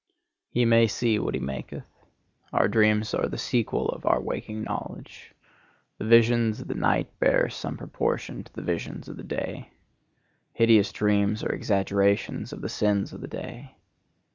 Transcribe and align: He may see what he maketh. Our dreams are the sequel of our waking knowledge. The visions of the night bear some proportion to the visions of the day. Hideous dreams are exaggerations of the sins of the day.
He 0.49 0.65
may 0.65 0.87
see 0.87 1.19
what 1.19 1.35
he 1.35 1.39
maketh. 1.39 1.85
Our 2.51 2.67
dreams 2.67 3.13
are 3.13 3.27
the 3.27 3.37
sequel 3.37 3.87
of 3.89 4.03
our 4.03 4.19
waking 4.19 4.63
knowledge. 4.63 5.35
The 5.99 6.05
visions 6.05 6.59
of 6.59 6.67
the 6.69 6.73
night 6.73 7.19
bear 7.19 7.49
some 7.49 7.77
proportion 7.77 8.43
to 8.45 8.51
the 8.51 8.63
visions 8.63 9.07
of 9.07 9.15
the 9.17 9.23
day. 9.23 9.69
Hideous 10.53 10.91
dreams 10.91 11.43
are 11.43 11.51
exaggerations 11.53 12.51
of 12.51 12.61
the 12.61 12.67
sins 12.69 13.13
of 13.13 13.21
the 13.21 13.27
day. 13.27 13.75